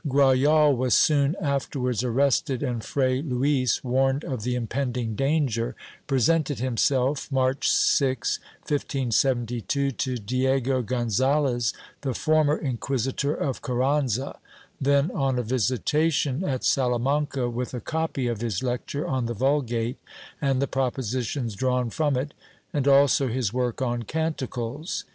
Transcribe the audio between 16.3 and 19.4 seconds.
at Salamanca, with a copy of his lecture on the